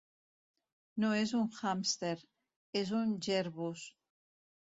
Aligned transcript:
No 1.03 1.09
és 1.17 1.33
un 1.41 1.51
hàmster, 1.57 2.15
és 2.81 2.93
un 3.03 3.11
jerbus. 3.27 3.87